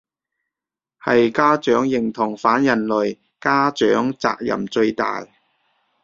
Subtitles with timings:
[1.03, 5.27] 係家長認同反人類，家長責任最大